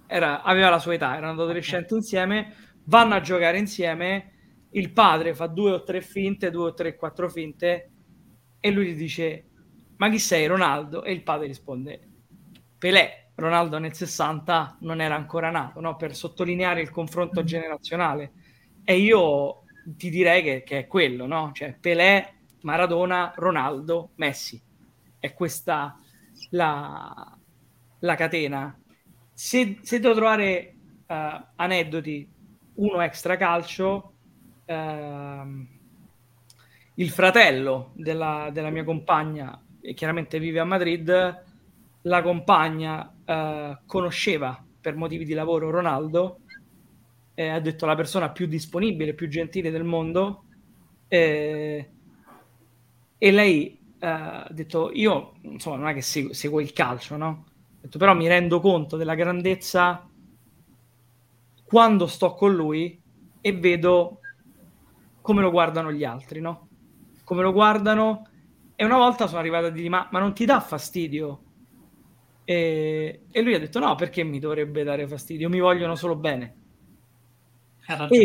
[0.06, 4.32] era- aveva la sua età, erano adolescenti insieme, vanno a giocare insieme,
[4.72, 7.90] il padre fa due o tre finte, due o tre, quattro finte,
[8.60, 9.46] e lui gli dice,
[9.96, 11.02] ma chi sei Ronaldo?
[11.02, 12.00] E il padre risponde,
[12.78, 13.19] Pelé.
[13.40, 15.96] Ronaldo nel 60 non era ancora nato, no?
[15.96, 18.32] per sottolineare il confronto generazionale.
[18.84, 21.50] E io ti direi che, che è quello, no?
[21.52, 24.60] Cioè Pelé, Maradona, Ronaldo, Messi.
[25.18, 25.98] È questa
[26.50, 27.38] la,
[27.98, 28.78] la catena.
[29.32, 30.74] Se, se devo trovare
[31.06, 32.28] eh, aneddoti,
[32.74, 34.12] uno extra calcio,
[34.64, 35.68] ehm,
[36.94, 41.44] il fratello della, della mia compagna, e chiaramente vive a Madrid,
[42.02, 46.40] la compagna eh, conosceva per motivi di lavoro Ronaldo,
[47.34, 50.42] eh, ha detto la persona più disponibile, più gentile del mondo,
[51.06, 51.90] eh,
[53.16, 57.44] e lei eh, ha detto io insomma non è che seguo, seguo il calcio, no?
[57.80, 60.08] Detto, però mi rendo conto della grandezza
[61.64, 63.00] quando sto con lui
[63.40, 64.18] e vedo
[65.20, 66.66] come lo guardano gli altri, no?
[67.22, 68.26] Come lo guardano
[68.74, 71.44] e una volta sono arrivata a dirgli ma, ma non ti dà fastidio?
[72.54, 75.48] E, e lui ha detto no, perché mi dovrebbe dare fastidio?
[75.48, 76.54] Mi vogliono solo bene.
[78.16, 78.20] E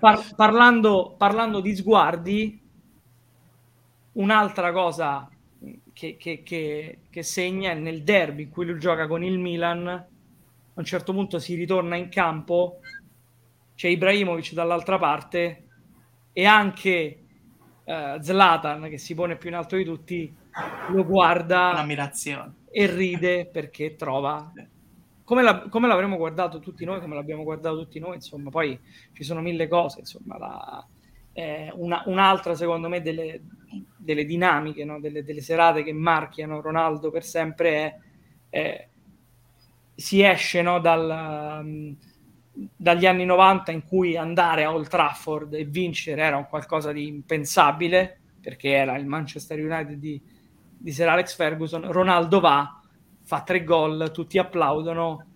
[0.00, 2.60] par- parlando, parlando di sguardi,
[4.12, 5.28] un'altra cosa
[5.92, 9.86] che, che- che- che segna è nel derby in cui lui gioca con il Milan,
[9.88, 10.06] a
[10.74, 12.80] un certo punto si ritorna in campo,
[13.74, 15.64] c'è Ibrahimovic dall'altra parte
[16.32, 17.20] e anche
[17.84, 20.34] eh, Zlatan, che si pone più in alto di tutti,
[20.90, 22.54] lo guarda Un'ammirazione.
[22.78, 24.52] E ride perché trova
[25.24, 28.78] come, la- come l'avremmo guardato tutti noi, come l'abbiamo guardato tutti noi, insomma, poi
[29.12, 30.86] ci sono mille cose, insomma, la-
[31.32, 33.40] eh, una, un'altra, secondo me, delle,
[33.96, 35.00] delle dinamiche, no?
[35.00, 37.98] delle, delle, serate che marchiano Ronaldo per sempre è,
[38.50, 38.88] è
[39.94, 41.96] si esce no, dal,
[42.52, 47.06] dagli anni 90 in cui andare a Old Trafford e vincere era un qualcosa di
[47.06, 50.20] impensabile perché era il Manchester United di,
[50.86, 51.90] di Sir Alex Ferguson.
[51.90, 52.80] Ronaldo va,
[53.24, 55.26] fa tre gol, tutti applaudono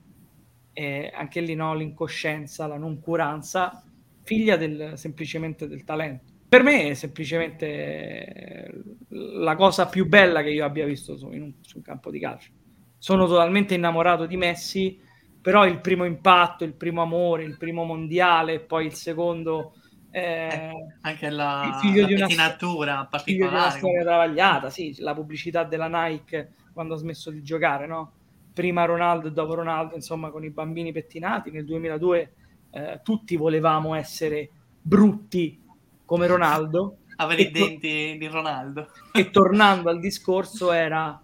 [0.72, 3.82] e anche lì no, l'incoscienza, la noncuranza,
[4.22, 6.22] figlia del, semplicemente del talento.
[6.48, 8.72] Per me è semplicemente
[9.08, 12.52] la cosa più bella che io abbia visto su, un, su un campo di calcio.
[12.96, 15.00] Sono totalmente innamorato di Messi,
[15.42, 19.74] però il primo impatto, il primo amore, il primo mondiale, poi il secondo...
[20.12, 23.20] Eh, anche la, figlio la di una, particolare.
[23.22, 28.12] Figlio di storia travagliata, sì, la pubblicità della Nike quando ha smesso di giocare, no?
[28.52, 31.50] Prima Ronaldo e dopo Ronaldo, insomma, con i bambini pettinati.
[31.50, 32.32] Nel 2002
[32.70, 35.60] eh, tutti volevamo essere brutti
[36.04, 36.96] come Ronaldo.
[37.16, 38.88] Avere i denti to- di Ronaldo.
[39.12, 41.22] E tornando al discorso era...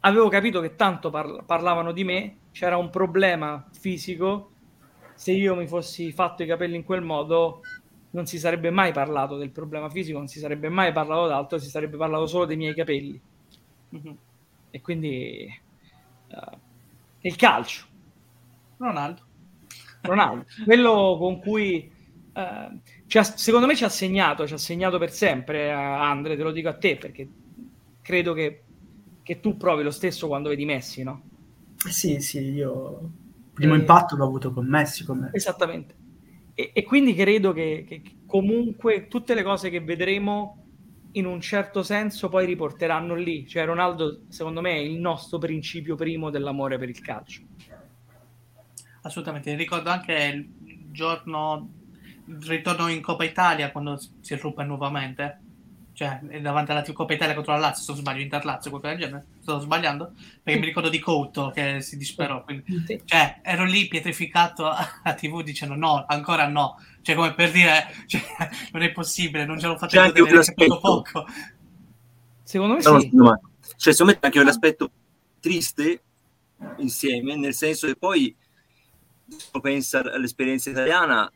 [0.00, 4.52] Avevo capito che tanto parla- parlavano di me, c'era un problema fisico,
[5.14, 7.62] se io mi fossi fatto i capelli in quel modo
[8.10, 11.68] non si sarebbe mai parlato del problema fisico, non si sarebbe mai parlato d'altro, si
[11.68, 13.20] sarebbe parlato solo dei miei capelli.
[13.94, 14.14] Mm-hmm.
[14.70, 15.48] E quindi
[16.28, 16.58] uh,
[17.20, 17.86] il calcio.
[18.78, 19.22] Ronaldo.
[20.02, 21.90] Ronaldo, quello con cui
[22.32, 26.42] uh, ha, secondo me ci ha segnato, ci ha segnato per sempre, uh, Andre, te
[26.42, 27.28] lo dico a te, perché
[28.00, 28.62] credo che,
[29.22, 31.22] che tu provi lo stesso quando vedi Messi, no?
[31.76, 33.10] Sì, sì, io il
[33.52, 33.78] primo e...
[33.78, 35.04] impatto l'ho avuto con Messi.
[35.04, 35.97] Con Esattamente.
[36.58, 40.64] E, e, quindi credo che, che, comunque tutte le cose che vedremo
[41.12, 43.46] in un certo senso poi riporteranno lì.
[43.46, 47.42] Cioè Ronaldo, secondo me, è il nostro principio primo dell'amore per il calcio.
[49.02, 51.74] Assolutamente, ricordo anche il giorno
[52.40, 55.40] ritorno in Coppa Italia quando si ruppe nuovamente
[55.98, 59.26] cioè davanti alla Coppa Italia contro la Lazio, se non sbaglio, Inter-Lazio, qualcosa del genere,
[59.40, 60.12] sto sbagliando,
[60.44, 63.02] perché mi ricordo di Couto che si disperò, quindi, sì.
[63.04, 68.22] cioè ero lì pietrificato a TV dicendo no, ancora no, cioè come per dire, cioè,
[68.70, 71.26] non è possibile, non ce l'ho fatto vedere poco poco.
[72.44, 73.10] Secondo me no, sì.
[73.14, 73.40] No,
[73.74, 74.90] cioè secondo me anche l'aspetto
[75.40, 76.02] triste
[76.76, 78.32] insieme, nel senso che poi
[79.60, 81.28] pensa all'esperienza italiana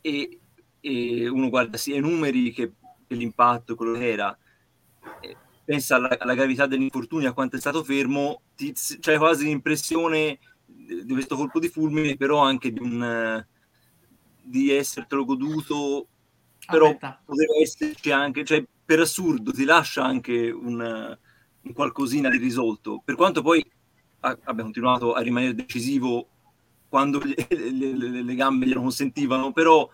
[0.00, 0.38] e,
[0.80, 2.72] e uno guarda sia i numeri che
[3.14, 4.36] l'impatto, quello che era,
[5.64, 11.12] pensa alla, alla gravità dell'infortunio, a quanto è stato fermo, ti, c'è quasi l'impressione di
[11.12, 13.44] questo colpo di fulmine, però anche di, un,
[14.42, 16.08] di essertelo goduto,
[16.66, 17.22] però Aspetta.
[17.24, 21.18] poteva esserci anche, cioè per assurdo ti lascia anche un,
[21.60, 23.64] un qualcosina di risolto, per quanto poi
[24.20, 26.28] abbia continuato a rimanere decisivo
[26.88, 29.88] quando le, le, le, le gambe glielo consentivano, però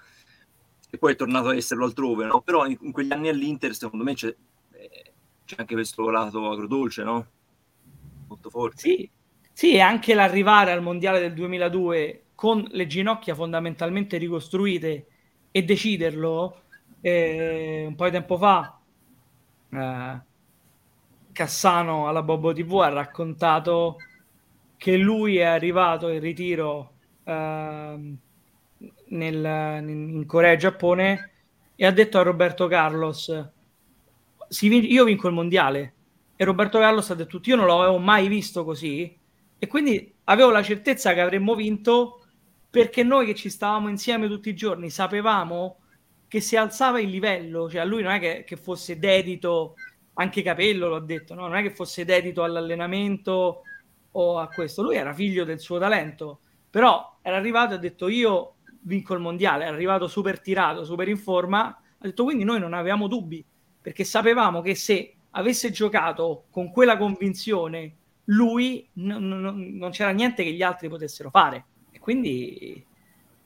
[0.90, 2.40] e poi è tornato a esserlo altrove, no?
[2.40, 4.29] Però in, in quegli anni all'Inter, secondo me, c'è,
[4.72, 5.12] eh,
[5.44, 7.27] c'è, anche questo lato agrodolce, no?
[8.27, 8.79] Molto forte.
[8.79, 9.11] Sì,
[9.53, 15.07] sì, e anche l'arrivare al Mondiale del 2002 con le ginocchia fondamentalmente ricostruite
[15.51, 16.62] e deciderlo
[17.01, 18.79] eh, un po' di tempo fa
[19.70, 20.20] eh,
[21.33, 23.96] Cassano alla Bobo TV ha raccontato
[24.77, 26.92] che lui è arrivato in ritiro
[27.24, 28.16] eh,
[29.11, 31.31] nel, in Corea e Giappone
[31.75, 33.31] e ha detto a Roberto Carlos
[34.61, 35.94] io vinco il mondiale.
[36.37, 39.16] E Roberto Carlos ha detto io non l'avevo mai visto così.
[39.59, 42.25] E quindi avevo la certezza che avremmo vinto
[42.71, 45.79] perché noi che ci stavamo insieme tutti i giorni sapevamo
[46.29, 49.75] che si alzava il livello, cioè lui non è che, che fosse dedito,
[50.14, 51.47] anche Capello l'ho detto, no?
[51.47, 53.62] non è che fosse dedito all'allenamento
[54.12, 58.09] o a questo, lui era figlio del suo talento, però era arrivato e ha detto
[58.09, 58.57] io
[58.88, 62.72] vinco il mondiale, è arrivato super tirato, super in forma, ha detto quindi noi non
[62.72, 63.44] avevamo dubbi,
[63.81, 70.42] perché sapevamo che se avesse giocato con quella convinzione, lui n- n- non c'era niente
[70.42, 71.66] che gli altri potessero fare.
[71.90, 72.85] E quindi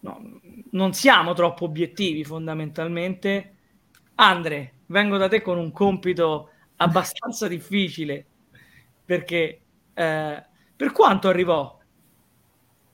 [0.01, 3.55] no, non siamo troppo obiettivi fondamentalmente.
[4.15, 8.25] Andre, vengo da te con un compito abbastanza difficile,
[9.05, 9.61] perché
[9.93, 10.45] eh,
[10.77, 11.79] per quanto arrivò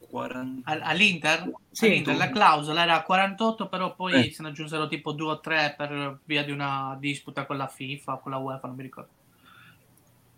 [0.08, 0.70] 40...
[0.82, 1.50] All'Inter?
[1.70, 4.32] Sì, All'Inter la clausola era 48, però poi eh.
[4.32, 8.16] se ne aggiunsero tipo 2 o 3 per via di una disputa con la FIFA,
[8.16, 9.10] con la UEFA, non mi ricordo.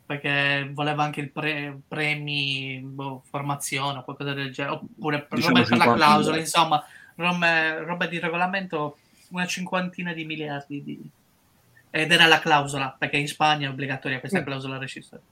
[0.06, 5.76] Perché voleva anche il pre- premi, boh, formazione o qualcosa del genere, oppure diciamo per
[5.76, 8.98] la clausola, insomma, roba, roba di regolamento,
[9.30, 11.11] una cinquantina di miliardi di...
[11.90, 15.24] Ed era la clausola, perché in Spagna è obbligatoria questa clausola rescissoria.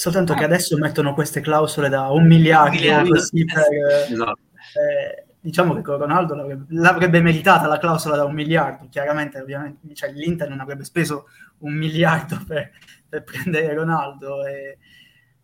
[0.00, 0.36] Soltanto ah.
[0.36, 3.10] che adesso mettono queste clausole da un miliardo, miliardo.
[3.10, 3.66] Così per,
[4.10, 4.38] esatto.
[4.80, 9.94] eh, diciamo che con Ronaldo l'avrebbe, l'avrebbe, meritata la clausola da un miliardo, chiaramente ovviamente
[9.94, 11.26] cioè, l'Inter non avrebbe speso
[11.58, 12.70] un miliardo per,
[13.10, 14.78] per prendere Ronaldo, e,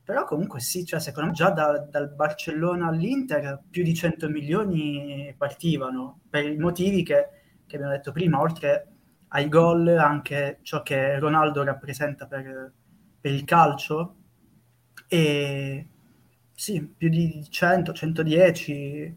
[0.02, 5.34] però comunque sì, cioè, secondo me già da, dal Barcellona all'Inter più di 100 milioni
[5.36, 7.28] partivano, per i motivi che,
[7.66, 8.86] che abbiamo detto prima, oltre
[9.28, 12.72] ai gol, anche ciò che Ronaldo rappresenta per,
[13.20, 14.14] per il calcio,
[15.08, 15.86] e
[16.54, 19.14] sì, più di 100, 110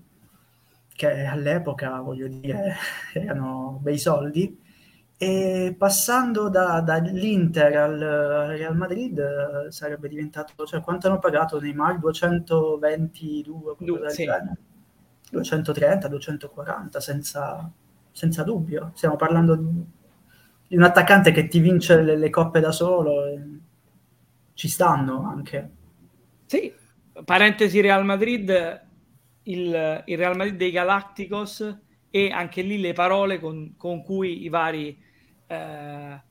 [0.96, 2.76] che all'epoca, voglio dire,
[3.14, 4.58] erano bei soldi.
[5.22, 8.00] E passando da, dall'Inter al
[8.58, 12.00] Real Madrid sarebbe diventato, cioè quanto hanno pagato Neymar?
[12.00, 14.26] 222, du- sì.
[15.32, 17.70] 230, 240, senza,
[18.12, 18.92] senza dubbio.
[18.96, 19.56] Stiamo parlando
[20.68, 23.24] di un attaccante che ti vince le, le coppe da solo,
[24.54, 25.70] ci stanno anche.
[26.50, 26.74] Sì,
[27.26, 28.50] parentesi Real Madrid,
[29.44, 34.50] il, il, Real Madrid dei Galacticos e anche lì le parole con, con cui i
[34.50, 35.00] vari
[35.46, 36.24] eh,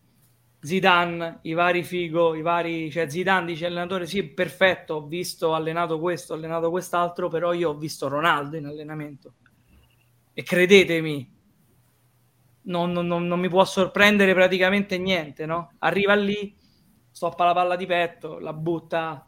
[0.59, 6.01] Zidane, i vari Figo, i vari, cioè Zidane dice allenatore sì, perfetto, ho visto allenato
[6.01, 9.35] questo, ho allenato quest'altro, però io ho visto Ronaldo in allenamento
[10.33, 11.33] e credetemi,
[12.63, 15.75] non, non, non mi può sorprendere praticamente niente, no?
[15.79, 16.57] Arriva lì,
[17.09, 19.23] stoppa la palla di petto, la butta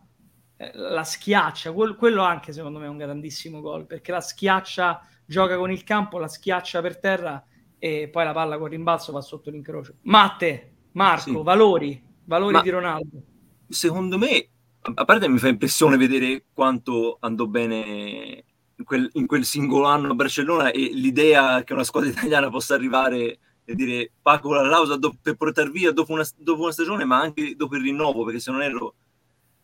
[0.75, 5.71] la schiaccia, quello anche secondo me è un grandissimo gol, perché la schiaccia, gioca con
[5.71, 7.43] il campo, la schiaccia per terra
[7.79, 9.95] e poi la palla con rimbalzo va sotto l'incrocio.
[10.03, 11.43] Matte, Marco, sì.
[11.43, 13.23] valori, valori Ma di Ronaldo.
[13.69, 14.49] Secondo me,
[14.83, 18.45] a parte mi fa impressione vedere quanto andò bene
[18.77, 22.75] in quel, in quel singolo anno a Barcellona e l'idea che una squadra italiana possa
[22.75, 27.05] arrivare e dire pago la lausa do- per portare via dopo una, dopo una stagione,
[27.05, 28.95] ma anche dopo il rinnovo, perché se non ero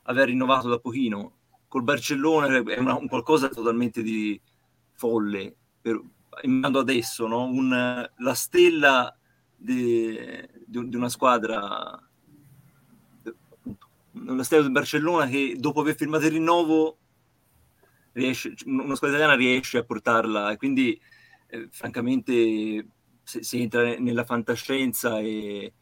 [0.07, 1.35] aver rinnovato da pochino.
[1.69, 4.41] Col Barcellona è una, un qualcosa totalmente di
[4.93, 5.55] folle.
[5.81, 6.01] Per,
[6.63, 7.45] adesso, no?
[7.45, 9.17] un, la stella
[9.57, 10.19] di,
[10.65, 12.01] di, di una squadra,
[14.13, 16.99] una stella del Barcellona che dopo aver firmato il rinnovo
[18.13, 20.99] riesce, una squadra italiana riesce a portarla e quindi
[21.49, 22.87] eh, francamente
[23.23, 25.73] se, si entra nella fantascienza e,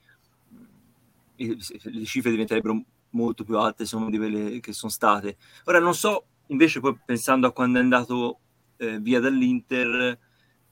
[1.37, 5.37] e le cifre diventerebbero molto più alte sono di quelle che sono state.
[5.65, 8.39] Ora non so, invece poi pensando a quando è andato
[8.77, 10.19] eh, via dall'Inter,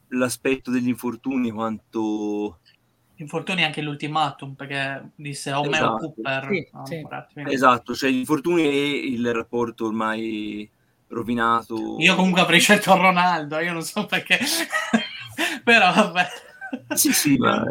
[0.08, 2.58] l'aspetto degli infortuni, quanto...
[3.16, 6.12] Infortuni anche l'ultimatum, perché disse o esatto.
[6.14, 6.48] Cooper.
[6.50, 7.52] Sì, no, sì.
[7.52, 10.68] Esatto, cioè gli infortuni e il rapporto ormai
[11.08, 11.96] rovinato.
[11.98, 14.38] Io comunque avrei scelto Ronaldo, io non so perché,
[15.62, 16.26] però vabbè.
[16.94, 17.62] Sì, sì, ma...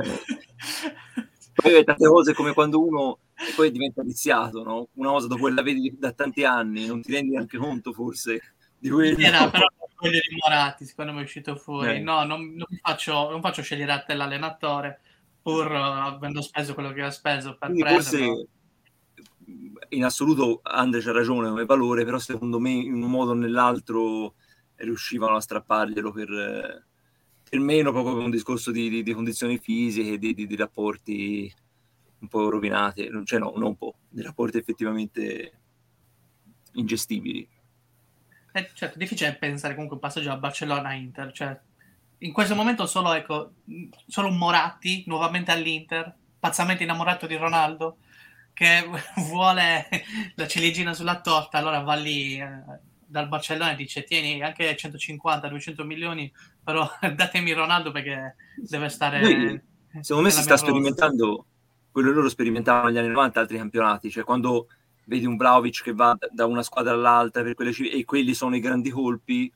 [1.54, 4.90] Poi tante cose come quando uno e poi diventa viziato, no?
[4.94, 8.42] Una cosa dopo che la vedi da tanti anni, non ti rendi neanche conto forse
[8.78, 9.18] di quello.
[9.18, 11.98] Era però quello di Moratti, secondo me è uscito fuori.
[11.98, 12.00] Eh.
[12.00, 15.02] No, non, non, faccio, non faccio scegliere a te l'allenatore,
[15.42, 18.48] pur uh, avendo speso quello che ha speso per Quindi Forse
[19.90, 24.36] in assoluto Andre c'ha ragione come valore, però secondo me in un modo o nell'altro
[24.76, 26.86] riuscivano a strapparglielo per,
[27.50, 31.54] per meno proprio per un discorso di, di, di condizioni fisiche, di, di rapporti
[32.22, 35.52] un po' rovinate, cioè no, non un po', dei rapporti effettivamente
[36.74, 37.48] ingestibili.
[38.54, 41.60] Eh, certo, difficile pensare comunque un passaggio a Barcellona-Inter, cioè
[42.20, 43.54] in questo momento solo, ecco,
[44.06, 47.98] solo un Moratti nuovamente all'Inter, pazzamente innamorato di Ronaldo,
[48.54, 48.84] che
[49.30, 49.88] vuole
[50.36, 52.48] la ciliegina sulla torta, allora va lì eh,
[53.06, 56.32] dal Barcellona e dice tieni anche 150-200 milioni,
[56.64, 59.20] però datemi Ronaldo perché deve stare...
[59.22, 59.62] Noi,
[60.02, 61.46] secondo me si sta sperimentando
[61.92, 64.68] quello loro sperimentavano negli anni 90 altri campionati, cioè quando
[65.06, 68.60] vedi un Vlaovic che va da una squadra all'altra per quelle e quelli sono i
[68.60, 69.52] grandi colpi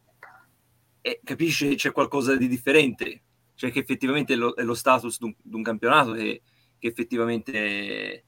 [1.02, 3.22] e capisci che c'è qualcosa di differente,
[3.54, 6.42] cioè che effettivamente è lo, è lo status di un, campionato che,
[6.78, 8.24] che effettivamente è,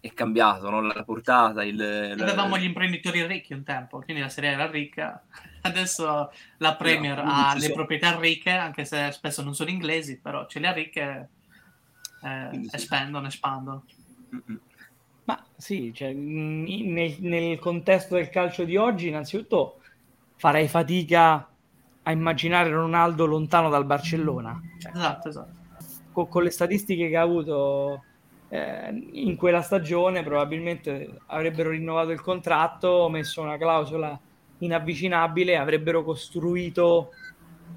[0.00, 0.82] è cambiato, no?
[0.82, 1.64] la portata.
[1.64, 2.60] Il, Avevamo la...
[2.60, 5.24] gli imprenditori ricchi un tempo, quindi la serie era ricca.
[5.62, 7.74] Adesso la Premier no, ha le sono...
[7.74, 11.30] proprietà ricche, anche se spesso non sono inglesi, però ce le ha ricche
[12.22, 12.68] eh, sì.
[12.72, 13.84] espandono, espandono.
[15.24, 19.80] Ma sì, cioè, nel, nel, contesto del calcio di oggi, innanzitutto
[20.36, 21.48] farei fatica
[22.02, 24.60] a immaginare Ronaldo lontano dal Barcellona.
[24.78, 25.52] Cioè, esatto, esatto.
[26.12, 28.04] Con, con, le statistiche che ha avuto
[28.48, 34.18] eh, in quella stagione, probabilmente avrebbero rinnovato il contratto, messo una clausola
[34.58, 37.10] inavvicinabile, avrebbero costruito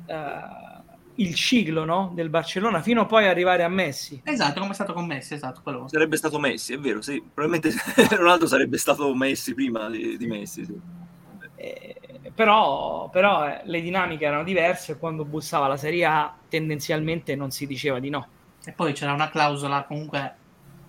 [0.05, 0.69] eh,
[1.15, 2.11] il ciclo no?
[2.13, 4.21] del Barcellona fino a poi arrivare a Messi.
[4.23, 5.61] Esatto, come è stato con Messi, esatto.
[5.61, 5.87] Quello.
[5.87, 7.21] Sarebbe stato Messi, è vero, sì.
[7.33, 7.75] Probabilmente
[8.15, 10.65] Ronaldo sarebbe stato Messi prima di, di Messi.
[10.65, 10.79] Sì.
[11.55, 11.95] Eh,
[12.33, 17.67] però, però eh, le dinamiche erano diverse quando bussava la Serie A tendenzialmente non si
[17.67, 18.27] diceva di no.
[18.63, 20.35] E poi c'era una clausola comunque,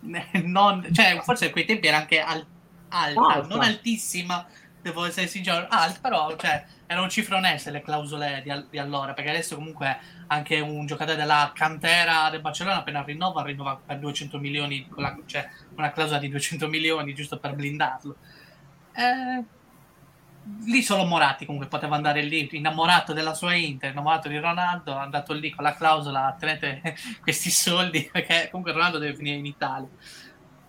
[0.44, 2.44] non, cioè forse a quei tempi era anche al,
[2.88, 3.48] alta, Alta.
[3.48, 4.46] non altissima,
[4.82, 9.30] devo essere sincero, alta, però cioè, erano cifre oneste le clausole di, di allora, perché
[9.30, 14.86] adesso comunque anche un giocatore della cantera del Barcellona appena rinnova, rinnova per 200 milioni,
[14.96, 18.16] la- cioè una clausola di 200 milioni giusto per blindarlo.
[18.94, 19.44] Eh,
[20.64, 25.00] lì solo Moratti comunque poteva andare lì, innamorato della sua Inter, innamorato di Ronaldo, è
[25.00, 26.82] andato lì con la clausola, tenete
[27.22, 29.88] questi soldi, perché comunque Ronaldo deve finire in Italia.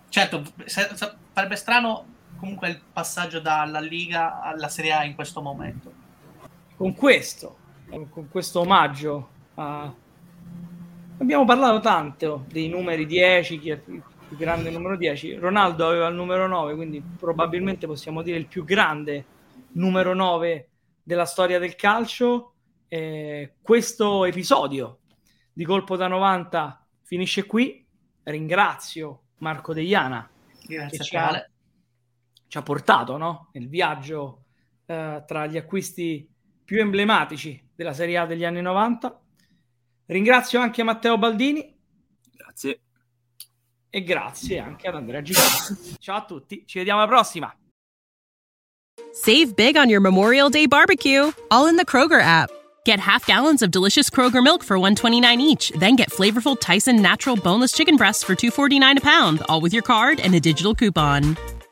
[0.08, 2.13] Certo, sarebbe strano
[2.44, 5.92] comunque il passaggio dalla Liga alla Serie A in questo momento.
[6.76, 7.56] Con questo,
[8.10, 9.92] con questo omaggio a...
[11.16, 15.36] Abbiamo parlato tanto dei numeri 10, chi è il più grande numero 10.
[15.36, 19.24] Ronaldo aveva il numero 9, quindi probabilmente possiamo dire il più grande
[19.72, 20.68] numero 9
[21.02, 22.52] della storia del calcio.
[22.88, 24.98] Eh, questo episodio
[25.52, 27.86] di Colpo da 90 finisce qui.
[28.24, 30.28] Ringrazio Marco Deiana
[30.66, 31.48] Grazie che ci ha.
[32.48, 33.50] Ci ha portato no?
[33.52, 34.44] nel viaggio
[34.86, 36.28] eh, tra gli acquisti
[36.64, 39.20] più emblematici della Serie A degli anni 90.
[40.06, 41.76] Ringrazio anche Matteo Baldini
[42.36, 42.80] Grazie.
[43.90, 45.96] e grazie anche ad Andrea Gigliotti.
[45.98, 47.54] Ciao a tutti, ci vediamo alla prossima.
[49.12, 52.50] Save big on your Memorial Day barbecue, all in the Kroger app.
[52.84, 57.36] Get half gallons of delicious Kroger milk for 129 each, then get flavorful Tyson natural
[57.36, 61.36] boneless chicken breasts for 249 a pound, all with your card and a digital coupon.